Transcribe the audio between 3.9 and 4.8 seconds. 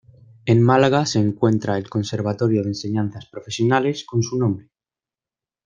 con su nombre.